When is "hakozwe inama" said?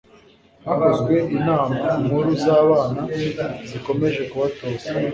0.65-1.75